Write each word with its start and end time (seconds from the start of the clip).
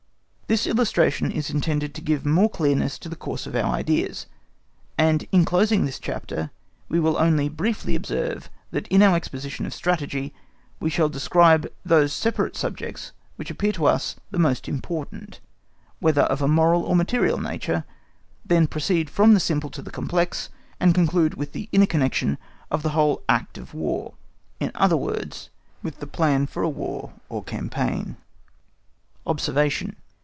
_This 0.53 0.67
illustration 0.67 1.31
is 1.31 1.49
intended 1.49 1.93
to 1.95 2.01
give 2.01 2.25
more 2.25 2.49
clearness 2.49 2.99
to 2.99 3.07
the 3.07 3.15
course 3.15 3.47
of 3.47 3.55
our 3.55 3.73
ideas, 3.73 4.25
and 4.97 5.25
in 5.31 5.45
closing 5.45 5.85
this 5.85 5.97
chapter 5.97 6.51
we 6.89 6.99
will 6.99 7.15
only 7.17 7.47
briefly 7.47 7.95
observe 7.95 8.49
that 8.71 8.85
in 8.89 9.01
our 9.01 9.15
exposition 9.15 9.65
of 9.65 9.73
Strategy 9.73 10.33
we 10.81 10.89
shall 10.89 11.07
describe 11.07 11.71
those 11.85 12.11
separate 12.11 12.57
subjects 12.57 13.13
which 13.37 13.49
appear 13.49 13.71
to 13.71 13.85
us 13.85 14.17
the 14.31 14.37
most 14.39 14.67
important, 14.67 15.39
whether 16.01 16.23
of 16.23 16.41
a 16.41 16.49
moral 16.49 16.83
or 16.83 16.97
material 16.97 17.37
nature; 17.39 17.85
then 18.45 18.67
proceed 18.67 19.09
from 19.09 19.33
the 19.33 19.39
simple 19.39 19.69
to 19.69 19.81
the 19.81 19.89
complex, 19.89 20.49
and 20.81 20.93
conclude 20.93 21.35
with 21.35 21.53
the 21.53 21.69
inner 21.71 21.85
connection 21.85 22.37
of 22.69 22.83
the 22.83 22.89
whole 22.89 23.23
act 23.29 23.57
of 23.57 23.73
War, 23.73 24.15
in 24.59 24.71
other 24.75 24.97
words, 24.97 25.49
with 25.81 26.01
the 26.01 26.07
plan 26.07 26.45
for 26.45 26.61
a 26.61 26.67
War 26.67 27.13
or 27.29 27.41
campaign. 27.41 28.17
OBSERVATION. 29.25 29.95